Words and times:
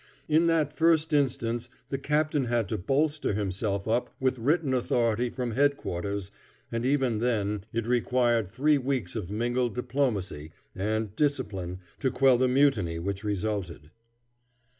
In 0.27 0.47
that 0.47 0.73
first 0.73 1.13
instance 1.13 1.69
the 1.89 1.99
captain 1.99 2.45
had 2.45 2.67
to 2.69 2.77
bolster 2.79 3.35
himself 3.35 3.87
up 3.87 4.11
with 4.19 4.39
written 4.39 4.73
authority 4.73 5.29
from 5.29 5.51
head 5.51 5.77
quarters, 5.77 6.31
and 6.71 6.87
even 6.87 7.19
then 7.19 7.65
it 7.71 7.85
required 7.85 8.47
three 8.47 8.79
weeks 8.79 9.15
of 9.15 9.29
mingled 9.29 9.75
diplomacy 9.75 10.53
and 10.75 11.15
discipline 11.15 11.81
to 11.99 12.09
quell 12.09 12.39
the 12.39 12.47
mutiny 12.47 12.97
which 12.97 13.23
resulted. 13.23 13.91